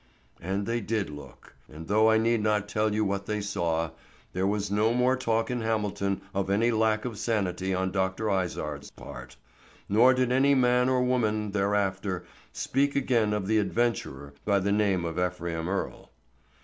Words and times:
And 0.41 0.65
they 0.65 0.81
did 0.81 1.11
look, 1.11 1.53
and 1.71 1.87
though 1.87 2.09
I 2.09 2.17
need 2.17 2.41
not 2.41 2.67
tell 2.67 2.91
you 2.91 3.05
what 3.05 3.27
they 3.27 3.39
saw, 3.39 3.91
there 4.33 4.47
was 4.47 4.71
no 4.71 4.95
more 4.95 5.15
talk 5.15 5.51
in 5.51 5.61
Hamilton 5.61 6.21
of 6.33 6.49
any 6.49 6.71
lack 6.71 7.05
of 7.05 7.19
sanity 7.19 7.71
on 7.75 7.91
Dr. 7.91 8.27
Izard's 8.27 8.89
part, 8.89 9.37
nor 9.87 10.15
did 10.15 10.31
any 10.31 10.55
man 10.55 10.89
or 10.89 11.03
woman 11.03 11.51
there 11.51 11.75
after 11.75 12.25
speak 12.51 12.95
again 12.95 13.31
of 13.31 13.45
the 13.45 13.59
adventurer 13.59 14.33
by 14.43 14.57
the 14.57 14.71
name 14.71 15.05
of 15.05 15.19
Ephraim 15.19 15.69
Earle. 15.69 16.09